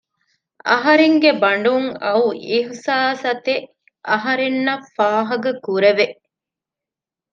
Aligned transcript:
އަހަރެންގެ 0.69 1.31
ބަނޑުން 1.41 1.89
އައު 2.03 2.27
އިޙްސާސާތެއް 2.47 3.67
އަހަރެންނަށް 4.09 4.85
ފާހަގަ 4.95 5.51
ކުރެވެ 5.65 6.07